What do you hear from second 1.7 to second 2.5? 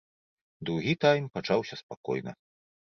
спакойна.